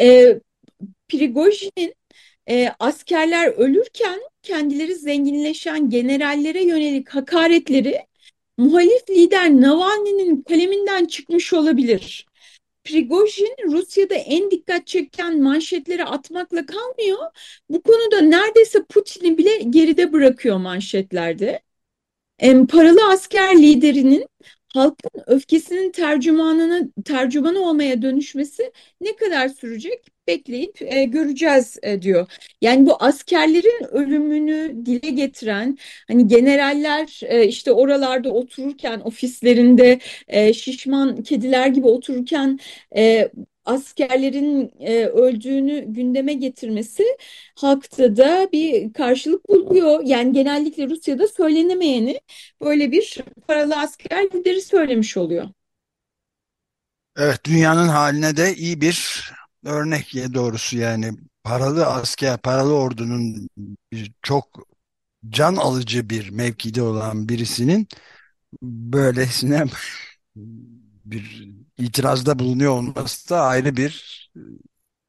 E, 0.00 0.40
Prigojin'in 1.08 1.94
e, 2.50 2.68
askerler 2.78 3.46
ölürken 3.48 4.20
kendileri 4.42 4.94
zenginleşen 4.94 5.90
generallere 5.90 6.64
yönelik 6.64 7.08
hakaretleri 7.08 7.98
muhalif 8.58 9.10
lider 9.10 9.50
Navalny'nin 9.50 10.42
kaleminden 10.42 11.04
çıkmış 11.04 11.52
olabilir. 11.52 12.27
Prigojin 12.88 13.56
Rusya'da 13.66 14.14
en 14.14 14.50
dikkat 14.50 14.86
çeken 14.86 15.42
manşetleri 15.42 16.04
atmakla 16.04 16.66
kalmıyor. 16.66 17.18
Bu 17.68 17.82
konuda 17.82 18.20
neredeyse 18.20 18.84
Putin'i 18.84 19.38
bile 19.38 19.58
geride 19.58 20.12
bırakıyor 20.12 20.56
manşetlerde. 20.56 21.60
En 22.38 22.66
paralı 22.66 23.08
asker 23.08 23.56
liderinin 23.56 24.26
halkın 24.74 25.22
öfkesinin 25.26 25.90
tercümanına 25.92 26.88
tercümanı 27.04 27.60
olmaya 27.60 28.02
dönüşmesi 28.02 28.72
ne 29.00 29.16
kadar 29.16 29.48
sürecek 29.48 30.06
bekleyip 30.28 30.82
e, 30.82 31.04
göreceğiz 31.04 31.78
e, 31.82 32.02
diyor. 32.02 32.26
Yani 32.62 32.86
bu 32.86 32.96
askerlerin 33.02 33.84
ölümünü 33.92 34.86
dile 34.86 35.10
getiren 35.10 35.78
hani 36.08 36.26
generaller 36.28 37.20
e, 37.24 37.46
işte 37.46 37.72
oralarda 37.72 38.30
otururken 38.30 39.00
ofislerinde 39.00 39.98
e, 40.28 40.52
şişman 40.54 41.22
kediler 41.22 41.66
gibi 41.66 41.86
otururken 41.86 42.58
e, 42.96 43.30
askerlerin 43.68 44.72
e, 44.80 45.04
öldüğünü 45.06 45.84
gündeme 45.94 46.32
getirmesi 46.34 47.04
halkta 47.56 48.16
da 48.16 48.48
bir 48.52 48.92
karşılık 48.92 49.48
buluyor. 49.48 50.00
Yani 50.04 50.32
genellikle 50.32 50.88
Rusya'da 50.90 51.28
söylenemeyeni 51.28 52.20
böyle 52.62 52.92
bir 52.92 53.18
paralı 53.48 53.76
asker 53.76 54.24
lideri 54.24 54.62
söylemiş 54.62 55.16
oluyor. 55.16 55.48
Evet 57.16 57.44
dünyanın 57.46 57.88
haline 57.88 58.36
de 58.36 58.54
iyi 58.56 58.80
bir 58.80 59.30
örnek 59.64 60.14
ya 60.14 60.34
doğrusu 60.34 60.76
yani 60.78 61.12
paralı 61.44 61.86
asker, 61.86 62.38
paralı 62.38 62.74
ordunun 62.74 63.48
bir, 63.92 64.12
çok 64.22 64.46
can 65.30 65.56
alıcı 65.56 66.10
bir 66.10 66.30
mevkide 66.30 66.82
olan 66.82 67.28
birisinin 67.28 67.88
böylesine 68.62 69.64
bir 71.04 71.48
itirazda 71.78 72.38
bulunuyor 72.38 72.72
olması 72.72 73.30
da 73.30 73.40
ayrı 73.42 73.76
bir 73.76 74.30
e, 74.36 74.40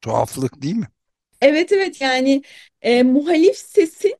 tuhaflık 0.00 0.62
değil 0.62 0.76
mi? 0.76 0.88
Evet 1.40 1.72
evet 1.72 2.00
yani 2.00 2.42
e, 2.82 3.02
muhalif 3.02 3.56
sesin 3.56 4.14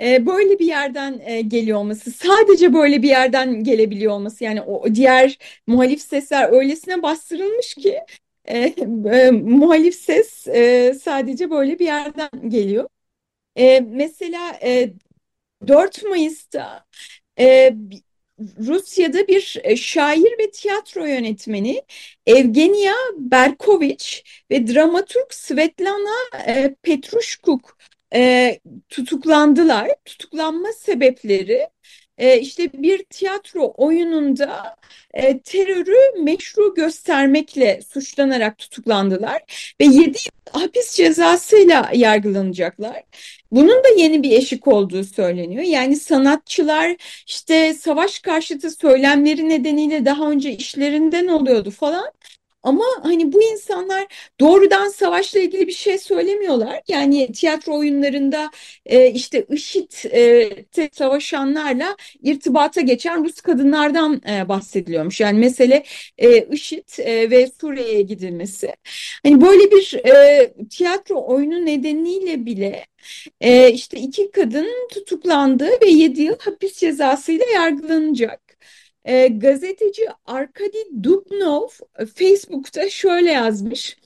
e, 0.00 0.26
böyle 0.26 0.58
bir 0.58 0.66
yerden 0.66 1.20
e, 1.24 1.40
geliyor 1.40 1.78
olması, 1.78 2.12
sadece 2.12 2.74
böyle 2.74 3.02
bir 3.02 3.08
yerden 3.08 3.64
gelebiliyor 3.64 4.12
olması 4.12 4.44
yani 4.44 4.62
o 4.62 4.94
diğer 4.94 5.38
muhalif 5.66 6.00
sesler 6.02 6.52
öylesine 6.52 7.02
bastırılmış 7.02 7.74
ki 7.74 8.00
e, 8.44 8.58
e, 9.12 9.30
muhalif 9.32 9.94
ses 9.94 10.48
e, 10.48 10.94
sadece 11.04 11.50
böyle 11.50 11.78
bir 11.78 11.86
yerden 11.86 12.30
geliyor. 12.50 12.88
E, 13.56 13.80
mesela 13.80 14.58
e, 14.62 14.92
4 15.68 16.04
Mayıs'ta 16.04 16.86
e, 17.40 17.74
Rusya'da 18.66 19.28
bir 19.28 19.56
e, 19.64 19.76
şair 19.76 20.38
ve 20.38 20.50
tiyatro 20.50 21.06
yönetmeni 21.06 21.82
Evgenia 22.26 22.94
Berkovich 23.16 24.06
ve 24.50 24.66
dramaturg 24.66 25.30
Svetlana 25.30 26.44
e, 26.46 26.74
Petrushkuk 26.82 27.78
e, 28.14 28.60
tutuklandılar. 28.88 29.90
Tutuklanma 30.04 30.72
sebepleri 30.72 31.68
işte 32.40 32.70
bir 32.72 33.04
tiyatro 33.04 33.74
oyununda 33.76 34.76
terörü 35.44 36.22
meşru 36.22 36.74
göstermekle 36.74 37.80
suçlanarak 37.92 38.58
tutuklandılar 38.58 39.42
ve 39.80 39.84
7 39.84 40.06
yıl 40.06 40.60
hapis 40.60 40.94
cezasıyla 40.94 41.90
yargılanacaklar. 41.94 43.02
Bunun 43.50 43.84
da 43.84 43.88
yeni 43.96 44.22
bir 44.22 44.32
eşik 44.32 44.68
olduğu 44.68 45.04
söyleniyor. 45.04 45.62
Yani 45.64 45.96
sanatçılar 45.96 46.96
işte 47.26 47.74
savaş 47.74 48.18
karşıtı 48.18 48.70
söylemleri 48.70 49.48
nedeniyle 49.48 50.04
daha 50.04 50.30
önce 50.30 50.52
işlerinden 50.52 51.26
oluyordu 51.26 51.70
falan. 51.70 52.12
Ama 52.62 52.84
hani 53.02 53.32
bu 53.32 53.42
insanlar 53.42 54.06
doğrudan 54.40 54.88
savaşla 54.88 55.40
ilgili 55.40 55.66
bir 55.66 55.72
şey 55.72 55.98
söylemiyorlar. 55.98 56.80
Yani 56.88 57.32
tiyatro 57.32 57.78
oyunlarında 57.78 58.50
e, 58.86 59.10
işte 59.10 59.46
IŞİD'te 59.50 60.88
savaşanlarla 60.92 61.96
irtibata 62.22 62.80
geçen 62.80 63.24
Rus 63.24 63.40
kadınlardan 63.40 64.22
e, 64.30 64.48
bahsediliyormuş. 64.48 65.20
Yani 65.20 65.38
mesele 65.38 65.84
e, 66.18 66.42
IŞİD 66.46 66.98
e, 66.98 67.30
ve 67.30 67.46
Suriye'ye 67.60 68.02
gidilmesi. 68.02 68.74
Hani 69.24 69.40
böyle 69.40 69.70
bir 69.70 69.94
e, 70.06 70.52
tiyatro 70.70 71.26
oyunu 71.26 71.66
nedeniyle 71.66 72.46
bile 72.46 72.86
e, 73.40 73.70
işte 73.72 73.98
iki 74.00 74.30
kadın 74.30 74.88
tutuklandı 74.92 75.68
ve 75.82 75.88
7 75.90 76.22
yıl 76.22 76.38
hapis 76.38 76.78
cezasıyla 76.78 77.46
yargılanacak. 77.54 78.47
E, 79.04 79.28
gazeteci 79.28 80.02
Arkady 80.26 80.78
Dubnov 81.02 81.68
e, 81.98 82.06
Facebook'ta 82.06 82.90
şöyle 82.90 83.30
yazmış. 83.30 83.96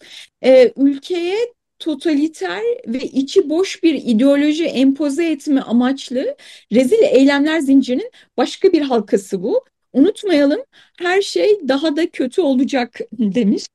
E, 0.45 0.73
ülkeye 0.77 1.37
totaliter 1.79 2.63
ve 2.87 2.99
içi 2.99 3.51
boş 3.51 3.83
bir 3.83 3.95
ideoloji 3.95 4.65
empoze 4.65 5.31
etme 5.31 5.61
amaçlı 5.61 6.37
rezil 6.73 7.03
eylemler 7.03 7.61
zincirinin 7.61 8.11
başka 8.37 8.73
bir 8.73 8.83
halkası 8.83 9.43
bu. 9.43 9.65
Unutmayalım 9.93 10.61
her 10.99 11.23
şey 11.23 11.69
daha 11.69 11.97
da 11.97 12.11
kötü 12.11 12.41
olacak 12.41 13.01
demiş. 13.13 13.67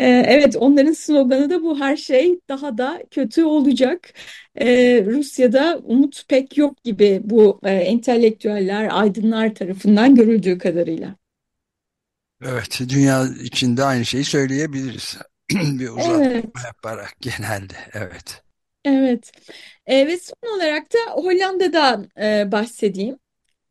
Ee, 0.00 0.06
evet, 0.28 0.56
onların 0.56 0.92
sloganı 0.92 1.50
da 1.50 1.62
bu 1.62 1.80
her 1.80 1.96
şey 1.96 2.40
daha 2.48 2.78
da 2.78 3.02
kötü 3.10 3.44
olacak. 3.44 4.14
Ee, 4.56 5.04
Rusya'da 5.06 5.78
umut 5.84 6.28
pek 6.28 6.58
yok 6.58 6.84
gibi 6.84 7.20
bu 7.24 7.60
e, 7.64 7.70
entelektüeller, 7.70 8.88
aydınlar 8.92 9.54
tarafından 9.54 10.14
görüldüğü 10.14 10.58
kadarıyla. 10.58 11.16
Evet, 12.42 12.80
dünya 12.88 13.26
içinde 13.42 13.84
aynı 13.84 14.04
şeyi 14.04 14.24
söyleyebiliriz. 14.24 15.18
Bir 15.50 15.88
uzatma 15.88 16.22
Evet, 16.22 16.66
yaparak 16.66 17.14
genelde. 17.20 17.74
Evet. 17.92 18.42
evet. 18.84 19.32
Ee, 19.86 20.06
ve 20.06 20.18
son 20.18 20.56
olarak 20.56 20.92
da 20.92 20.98
Hollanda'dan 21.14 22.08
e, 22.22 22.52
bahsedeyim. 22.52 23.18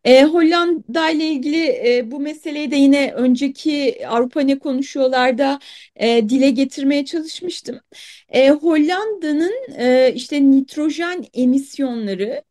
E, 0.10 0.24
Hollanda 0.24 1.10
ile 1.10 1.28
ilgili 1.28 1.66
e, 1.68 2.12
bu 2.12 2.20
meseleyi 2.20 2.72
de 2.72 2.75
yine 2.75 3.13
önceki 3.13 4.01
Avrupa 4.08 4.42
Ne 4.42 4.60
Konuşuyorlar'da 4.60 5.60
e, 5.96 6.30
dile 6.30 6.50
getirmeye 6.50 7.06
çalışmıştım. 7.06 7.80
E, 8.30 8.50
Hollanda'nın 8.50 9.54
e, 9.78 10.13
işte 10.15 10.52
nitrojen 10.52 11.26
emisyonları 11.34 12.43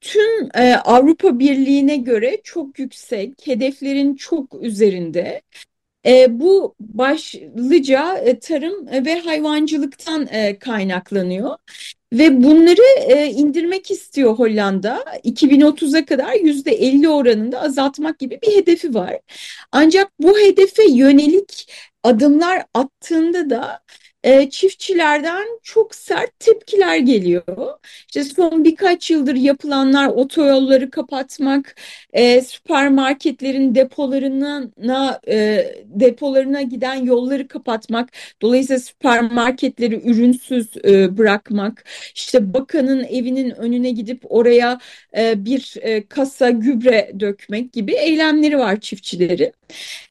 tüm 0.00 0.48
e, 0.54 0.76
Avrupa 0.76 1.38
Birliği'ne 1.38 1.96
göre 1.96 2.40
çok 2.44 2.78
yüksek, 2.78 3.46
hedeflerin 3.46 4.14
çok 4.14 4.54
üzerinde. 4.62 5.42
E, 6.06 6.40
bu 6.40 6.74
başlıca 6.80 8.18
e, 8.18 8.38
tarım 8.38 8.86
ve 9.06 9.18
hayvancılıktan 9.20 10.28
e, 10.30 10.58
kaynaklanıyor. 10.58 11.56
Ve 12.12 12.42
bunları 12.42 12.82
e, 13.06 13.26
indirmek 13.26 13.90
istiyor 13.90 14.34
Hollanda. 14.34 15.04
2030'a 15.24 16.04
kadar 16.04 16.32
%50 16.32 17.08
oranında 17.08 17.62
azaltmak 17.62 18.18
gibi 18.18 18.38
bir 18.42 18.56
hedefi 18.56 18.94
var. 18.94 19.18
Ancak 19.72 20.12
bu 20.20 20.38
hedefe 20.38 20.82
yönelik 20.90 21.72
adımlar 22.02 22.64
attığında 22.74 23.50
da 23.50 23.80
e, 24.26 24.50
çiftçilerden 24.50 25.46
çok 25.62 25.94
sert 25.94 26.40
tepkiler 26.40 26.96
geliyor. 26.96 27.42
İşte 28.06 28.24
son 28.24 28.64
birkaç 28.64 29.10
yıldır 29.10 29.34
yapılanlar 29.34 30.08
otoyolları 30.08 30.90
kapatmak, 30.90 31.76
e, 32.12 32.42
süpermarketlerin 32.42 33.74
depolarına 33.74 35.20
e, 35.28 35.66
depolarına 35.84 36.62
giden 36.62 36.94
yolları 36.94 37.48
kapatmak, 37.48 38.08
dolayısıyla 38.42 38.80
süpermarketleri 38.80 40.10
ürünsüz 40.10 40.76
e, 40.84 41.18
bırakmak, 41.18 41.84
işte 42.14 42.54
bakanın 42.54 43.04
evinin 43.04 43.50
önüne 43.50 43.90
gidip 43.90 44.22
oraya 44.28 44.78
e, 45.16 45.44
bir 45.44 45.76
kasa 46.08 46.50
gübre 46.50 47.12
dökmek 47.20 47.72
gibi 47.72 47.92
eylemleri 47.92 48.58
var 48.58 48.80
çiftçilerin. 48.80 49.52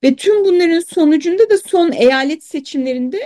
Ve 0.03 0.15
tüm 0.15 0.45
bunların 0.45 0.79
sonucunda 0.79 1.49
da 1.49 1.57
son 1.57 1.91
eyalet 1.91 2.43
seçimlerinde 2.43 3.19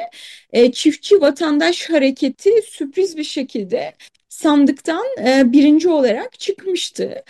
çiftçi 0.79 1.21
vatandaş 1.21 1.89
hareketi 1.89 2.51
sürpriz 2.61 3.17
bir 3.17 3.23
şekilde 3.23 3.93
sandıktan 4.29 5.05
e, 5.27 5.51
birinci 5.53 5.89
olarak 5.89 6.39
çıkmıştı. 6.39 7.23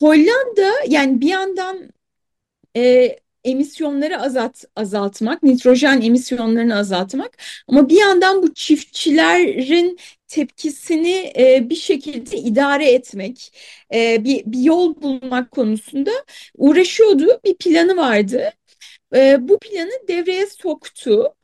Hollanda 0.00 0.72
yani 0.88 1.20
bir 1.20 1.28
yandan 1.28 1.90
e, 2.76 3.16
emisyonları 3.44 4.20
azalt, 4.22 4.64
azaltmak, 4.76 5.42
nitrojen 5.42 6.00
emisyonlarını 6.02 6.76
azaltmak 6.76 7.38
ama 7.68 7.88
bir 7.88 7.96
yandan 7.96 8.42
bu 8.42 8.54
çiftçilerin 8.54 9.98
tepkisini 10.28 11.32
e, 11.38 11.70
bir 11.70 11.76
şekilde 11.76 12.36
idare 12.36 12.90
etmek, 12.92 13.52
e, 13.94 14.24
bir, 14.24 14.42
bir 14.46 14.60
yol 14.60 15.02
bulmak 15.02 15.50
konusunda 15.50 16.10
uğraşıyordu. 16.58 17.40
Bir 17.44 17.54
planı 17.54 17.96
vardı. 17.96 18.52
E, 19.14 19.48
bu 19.48 19.58
planı 19.58 20.08
devreye 20.08 20.46
soktu. 20.46 21.34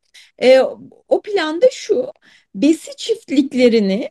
E, 0.43 0.61
o 1.09 1.23
planda 1.23 1.67
şu, 1.73 2.13
besi 2.55 2.97
çiftliklerini 2.97 4.11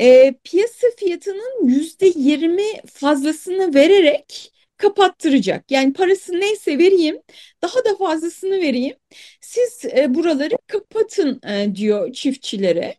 e, 0.00 0.34
piyasa 0.44 0.86
fiyatının 0.98 1.68
yüzde 1.68 2.06
yirmi 2.16 2.64
fazlasını 2.94 3.74
vererek 3.74 4.52
kapattıracak. 4.76 5.70
Yani 5.70 5.92
parası 5.92 6.32
neyse 6.40 6.78
vereyim, 6.78 7.22
daha 7.62 7.84
da 7.84 7.96
fazlasını 7.96 8.60
vereyim. 8.60 8.96
Siz 9.40 9.84
e, 9.96 10.14
buraları 10.14 10.54
kapatın 10.66 11.40
e, 11.48 11.76
diyor 11.76 12.12
çiftçilere. 12.12 12.96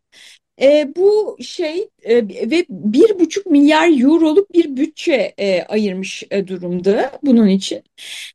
E, 0.62 0.96
bu 0.96 1.38
şey 1.42 1.90
e, 2.04 2.16
ve 2.28 2.66
bir 2.70 3.20
buçuk 3.20 3.46
milyar 3.46 4.02
euroluk 4.02 4.54
bir 4.54 4.78
bütçe 4.78 5.34
e, 5.38 5.64
ayırmış 5.64 6.24
e, 6.32 6.48
durumda 6.48 7.20
bunun 7.24 7.48
için. 7.48 7.84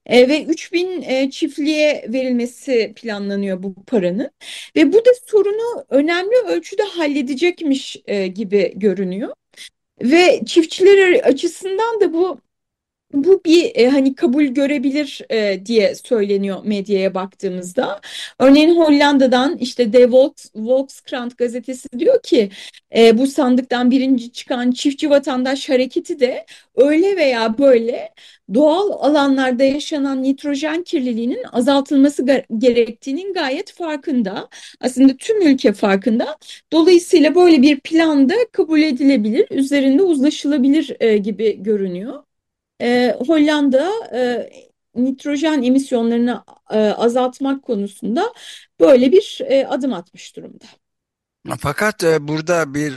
E, 0.06 0.28
ve 0.28 0.44
3000 0.44 1.02
e, 1.02 1.30
çiftliğe 1.30 2.04
verilmesi 2.08 2.92
planlanıyor 2.96 3.62
bu 3.62 3.74
paranın. 3.84 4.30
Ve 4.76 4.92
bu 4.92 4.98
da 4.98 5.10
sorunu 5.26 5.84
önemli 5.88 6.36
ölçüde 6.48 6.82
halledecekmiş 6.82 7.96
e, 8.06 8.26
gibi 8.26 8.72
görünüyor. 8.76 9.34
Ve 10.02 10.40
çiftçiler 10.46 11.12
açısından 11.24 12.00
da 12.00 12.12
bu 12.12 12.40
bu 13.12 13.40
bir 13.44 13.72
e, 13.74 13.88
hani 13.88 14.14
kabul 14.14 14.44
görebilir 14.44 15.20
e, 15.30 15.66
diye 15.66 15.94
söyleniyor 15.94 16.58
medyaya 16.64 17.14
baktığımızda. 17.14 18.00
Örneğin 18.38 18.76
Hollanda'dan 18.76 19.56
işte 19.56 19.92
De 19.92 20.10
Volkskrant 20.54 21.38
gazetesi 21.38 21.88
diyor 21.98 22.22
ki 22.22 22.50
e, 22.96 23.18
bu 23.18 23.26
sandıktan 23.26 23.90
birinci 23.90 24.32
çıkan 24.32 24.70
çiftçi 24.70 25.10
vatandaş 25.10 25.68
hareketi 25.68 26.20
de 26.20 26.46
öyle 26.76 27.16
veya 27.16 27.58
böyle 27.58 28.10
doğal 28.54 28.90
alanlarda 28.90 29.64
yaşanan 29.64 30.22
nitrojen 30.22 30.82
kirliliğinin 30.82 31.42
azaltılması 31.52 32.26
gerektiğinin 32.58 33.32
gayet 33.34 33.72
farkında. 33.72 34.48
Aslında 34.80 35.16
tüm 35.16 35.42
ülke 35.46 35.72
farkında. 35.72 36.36
Dolayısıyla 36.72 37.34
böyle 37.34 37.62
bir 37.62 37.80
planda 37.80 38.34
kabul 38.52 38.80
edilebilir, 38.80 39.46
üzerinde 39.50 40.02
uzlaşılabilir 40.02 40.96
e, 41.00 41.16
gibi 41.16 41.62
görünüyor 41.62 42.22
e, 42.80 43.16
Hollanda 43.26 43.90
e, 44.14 44.50
nitrojen 44.94 45.62
emisyonlarını 45.62 46.44
e, 46.70 46.78
azaltmak 46.78 47.62
konusunda 47.62 48.32
böyle 48.80 49.12
bir 49.12 49.38
e, 49.44 49.66
adım 49.66 49.92
atmış 49.94 50.36
durumda. 50.36 50.64
Fakat 51.58 52.04
e, 52.04 52.28
burada 52.28 52.74
bir 52.74 52.94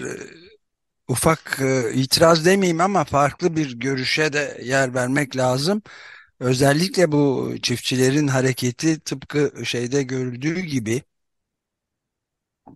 ufak 1.07 1.59
e, 1.61 1.93
itiraz 1.93 2.45
demeyeyim 2.45 2.81
ama 2.81 3.03
farklı 3.03 3.55
bir 3.55 3.79
görüşe 3.79 4.33
de 4.33 4.61
yer 4.63 4.93
vermek 4.93 5.37
lazım. 5.37 5.81
Özellikle 6.39 7.11
bu 7.11 7.53
çiftçilerin 7.61 8.27
hareketi 8.27 8.99
tıpkı 8.99 9.65
şeyde 9.65 10.03
görüldüğü 10.03 10.59
gibi 10.59 11.03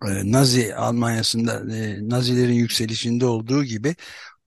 e, 0.06 0.32
Nazi 0.32 0.74
Almanya'sında 0.76 1.76
e, 1.76 2.08
Nazilerin 2.08 2.52
yükselişinde 2.54 3.26
olduğu 3.26 3.64
gibi 3.64 3.96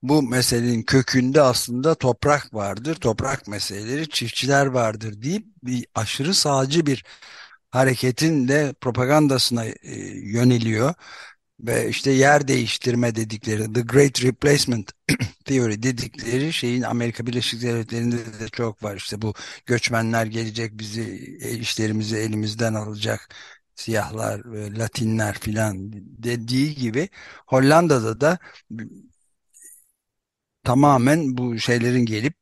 bu 0.02 0.22
meselenin 0.22 0.82
kökünde 0.82 1.42
aslında 1.42 1.94
toprak 1.94 2.54
vardır. 2.54 2.94
Toprak 2.94 3.48
meseleleri 3.48 4.08
çiftçiler 4.08 4.66
vardır 4.66 5.22
deyip 5.22 5.46
bir 5.64 5.86
aşırı 5.94 6.34
sağcı 6.34 6.86
bir 6.86 7.04
hareketin 7.70 8.48
de 8.48 8.74
propagandasına 8.80 9.64
e, 9.66 9.74
yöneliyor 10.14 10.94
ve 11.60 11.88
işte 11.88 12.10
yer 12.10 12.48
değiştirme 12.48 13.14
dedikleri 13.14 13.72
The 13.72 13.80
Great 13.80 14.22
Replacement 14.24 14.92
Theory 15.44 15.82
dedikleri 15.82 16.52
şeyin 16.52 16.82
Amerika 16.82 17.26
Birleşik 17.26 17.62
Devletleri'nde 17.62 18.16
de 18.40 18.48
çok 18.52 18.82
var. 18.82 18.96
İşte 18.96 19.22
bu 19.22 19.34
göçmenler 19.66 20.26
gelecek 20.26 20.72
bizi 20.78 21.02
e, 21.42 21.50
işlerimizi 21.58 22.16
elimizden 22.16 22.74
alacak 22.74 23.34
siyahlar, 23.74 24.40
Latinler 24.78 25.38
filan 25.38 25.92
dediği 26.22 26.74
gibi 26.74 27.08
Hollanda'da 27.46 28.20
da 28.20 28.38
tamamen 30.64 31.36
bu 31.38 31.58
şeylerin 31.58 32.06
gelip 32.06 32.36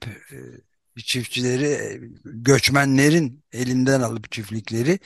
e, 0.96 1.02
çiftçileri 1.02 1.64
e, 1.66 2.00
göçmenlerin 2.24 3.44
elinden 3.52 4.00
alıp 4.00 4.32
çiftlikleri 4.32 4.98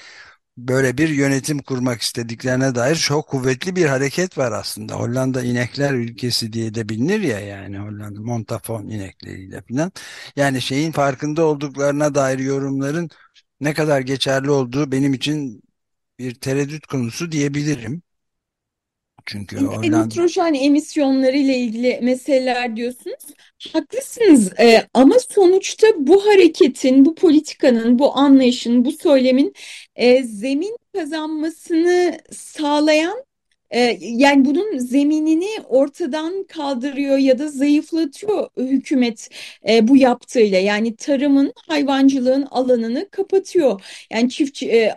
böyle 0.58 0.98
bir 0.98 1.10
yönetim 1.10 1.60
kurmak 1.60 2.02
istediklerine 2.02 2.76
dair 2.76 2.96
çok 2.96 3.28
kuvvetli 3.28 3.76
bir 3.76 3.86
hareket 3.86 4.38
var 4.38 4.52
aslında. 4.52 4.94
Hollanda 4.96 5.44
inekler 5.44 5.94
ülkesi 5.94 6.54
diye 6.54 6.74
de 6.74 6.90
bilinir 6.90 7.20
ya 7.22 7.40
yani 7.40 7.78
Hollanda 7.78 8.20
Montafon 8.22 8.88
inekleriyle 8.88 9.62
falan. 9.70 9.92
Yani 10.36 10.62
şeyin 10.62 10.92
farkında 10.92 11.46
olduklarına 11.46 12.16
dair 12.16 12.40
yorumların 12.40 13.10
ne 13.60 13.74
kadar 13.74 14.00
geçerli 14.00 14.50
olduğu 14.50 14.92
benim 14.92 15.14
için 15.14 15.62
bir 16.20 16.34
tereddüt 16.36 16.86
konusu 16.88 17.32
diyebilirim. 17.32 18.03
Çünkü 19.26 19.56
Hollanda... 19.56 20.04
Nitrojen 20.04 20.54
emisyonları 20.54 21.36
ile 21.36 21.56
ilgili 21.56 21.98
meseleler 22.02 22.76
diyorsunuz. 22.76 23.24
Haklısınız 23.72 24.52
ee, 24.60 24.82
ama 24.94 25.14
sonuçta 25.30 25.86
bu 25.96 26.26
hareketin, 26.26 27.04
bu 27.04 27.14
politikanın, 27.14 27.98
bu 27.98 28.16
anlayışın, 28.16 28.84
bu 28.84 28.92
söylemin 28.92 29.54
e, 29.96 30.22
zemin 30.22 30.76
kazanmasını 30.94 32.18
sağlayan 32.30 33.24
ee, 33.74 33.98
yani 34.00 34.44
bunun 34.44 34.78
zeminini 34.78 35.50
ortadan 35.68 36.44
kaldırıyor 36.44 37.18
ya 37.18 37.38
da 37.38 37.48
zayıflatıyor 37.48 38.48
hükümet 38.56 39.28
e, 39.68 39.88
bu 39.88 39.96
yaptığıyla. 39.96 40.58
Yani 40.58 40.96
tarımın, 40.96 41.52
hayvancılığın 41.68 42.46
alanını 42.50 43.10
kapatıyor. 43.10 43.80
Yani 44.10 44.30
çiftçi 44.30 44.70
e, 44.70 44.94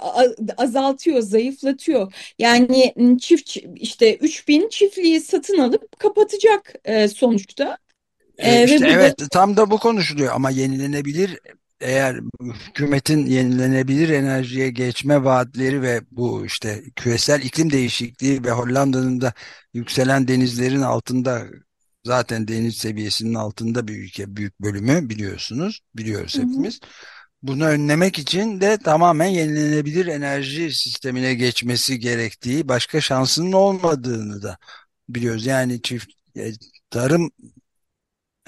azaltıyor, 0.58 1.22
zayıflatıyor. 1.22 2.14
Yani 2.40 2.94
çift 3.22 3.58
işte 3.76 4.16
3000 4.16 4.70
çiftliği 4.70 5.22
satın 5.22 5.58
alıp 5.58 6.00
kapatacak 6.00 6.74
e, 6.86 7.08
sonuçta. 7.08 7.78
E, 8.38 8.66
işte 8.66 8.88
evet 8.90 9.20
da... 9.20 9.28
tam 9.28 9.58
da 9.58 9.72
bu 9.72 9.78
konuşuluyor 9.78 10.34
ama 10.34 10.50
yenilenebilir 10.50 11.40
eğer 11.82 12.20
hükümetin 12.42 13.26
yenilenebilir 13.26 14.10
enerjiye 14.10 14.70
geçme 14.70 15.24
vaatleri 15.24 15.82
ve 15.82 16.02
bu 16.12 16.46
işte 16.46 16.84
küresel 16.96 17.42
iklim 17.42 17.72
değişikliği 17.72 18.44
ve 18.44 18.52
Hollanda'nın 18.52 19.22
da 19.22 19.34
yükselen 19.74 20.28
denizlerin 20.28 20.82
altında 20.82 21.44
zaten 22.06 22.48
deniz 22.48 22.78
seviyesinin 22.78 23.34
altında 23.34 23.88
bir 23.88 23.98
ülke 23.98 24.36
büyük 24.36 24.62
bölümü 24.62 25.10
biliyorsunuz 25.10 25.82
biliyoruz 25.96 26.36
hı 26.36 26.42
hı. 26.42 26.46
hepimiz. 26.46 26.80
Bunu 27.44 27.66
önlemek 27.66 28.20
için 28.20 28.62
de 28.62 28.78
tamamen 28.78 29.28
yenilenebilir 29.28 30.08
enerji 30.08 30.76
sistemine 30.76 31.34
geçmesi 31.34 32.00
gerektiği 32.00 32.68
başka 32.68 33.02
şansının 33.02 33.52
olmadığını 33.52 34.42
da 34.42 34.58
biliyoruz. 35.10 35.46
Yani 35.46 35.82
çift 35.82 36.12
e, 36.38 36.52
tarım 36.90 37.32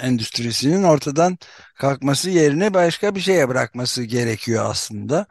endüstrisinin 0.01 0.83
ortadan 0.83 1.37
kalkması 1.75 2.29
yerine 2.29 2.73
başka 2.73 3.15
bir 3.15 3.19
şeye 3.19 3.49
bırakması 3.49 4.03
gerekiyor 4.03 4.65
aslında. 4.69 5.25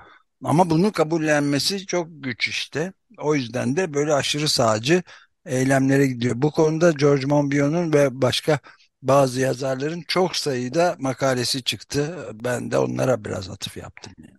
Ama 0.44 0.70
bunu 0.70 0.92
kabullenmesi 0.92 1.86
çok 1.86 2.08
güç 2.10 2.48
işte. 2.48 2.92
O 3.18 3.34
yüzden 3.34 3.76
de 3.76 3.94
böyle 3.94 4.14
aşırı 4.14 4.48
sağcı 4.48 5.02
eylemlere 5.46 6.06
gidiyor. 6.06 6.34
Bu 6.38 6.50
konuda 6.50 6.90
George 6.92 7.26
Monbiot'un 7.26 7.92
ve 7.92 8.22
başka 8.22 8.58
bazı 9.02 9.40
yazarların 9.40 10.04
çok 10.08 10.36
sayıda 10.36 10.96
makalesi 10.98 11.62
çıktı. 11.62 12.28
Ben 12.44 12.70
de 12.70 12.78
onlara 12.78 13.24
biraz 13.24 13.50
atıf 13.50 13.76
yaptım. 13.76 14.12
Yani. 14.18 14.38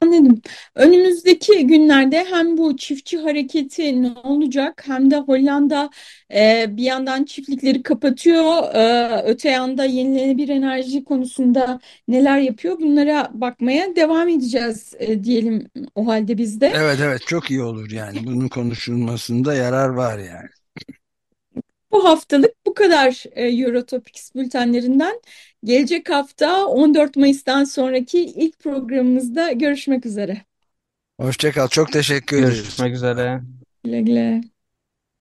Anladım. 0.00 0.42
Önümüzdeki 0.74 1.66
günlerde 1.66 2.24
hem 2.24 2.58
bu 2.58 2.76
çiftçi 2.76 3.18
hareketi 3.18 4.02
ne 4.02 4.12
olacak 4.24 4.82
hem 4.86 5.10
de 5.10 5.16
Hollanda 5.16 5.90
e, 6.34 6.66
bir 6.68 6.82
yandan 6.82 7.24
çiftlikleri 7.24 7.82
kapatıyor, 7.82 8.74
e, 8.74 9.22
öte 9.24 9.50
yanda 9.50 9.84
yenilenebilir 9.84 10.48
enerji 10.48 11.04
konusunda 11.04 11.80
neler 12.08 12.38
yapıyor 12.38 12.80
bunlara 12.80 13.30
bakmaya 13.34 13.96
devam 13.96 14.28
edeceğiz 14.28 14.94
e, 14.98 15.24
diyelim 15.24 15.66
o 15.94 16.06
halde 16.06 16.38
biz 16.38 16.60
de. 16.60 16.72
Evet 16.74 16.98
evet 17.02 17.22
çok 17.26 17.50
iyi 17.50 17.62
olur 17.62 17.90
yani 17.90 18.26
bunun 18.26 18.48
konuşulmasında 18.48 19.54
yarar 19.54 19.88
var 19.88 20.18
yani. 20.18 20.48
Bu 21.92 22.04
haftalık 22.04 22.54
bu 22.66 22.74
kadar 22.74 23.24
e, 23.32 23.48
Eurotopics 23.48 24.34
bültenlerinden. 24.34 25.20
Gelecek 25.64 26.10
hafta 26.10 26.66
14 26.66 27.16
Mayıs'tan 27.16 27.64
sonraki 27.64 28.20
ilk 28.24 28.58
programımızda 28.58 29.52
görüşmek 29.52 30.06
üzere. 30.06 30.42
Hoşçakal. 31.20 31.68
Çok 31.68 31.92
teşekkür 31.92 32.38
ederiz. 32.38 32.56
Görüşmek 32.56 32.94
üzere. 32.94 33.40
Güle 33.84 34.00
güle. 34.00 34.51